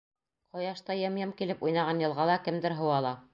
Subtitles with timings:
[0.55, 3.15] Ҡояшта йым-йым килеп уйнаған йылғала кемдер һыу ала.